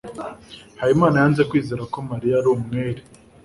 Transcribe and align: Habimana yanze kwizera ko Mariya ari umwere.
Habimana 0.79 1.15
yanze 1.21 1.41
kwizera 1.49 1.83
ko 1.93 1.97
Mariya 2.09 2.35
ari 2.39 2.49
umwere. 2.55 3.01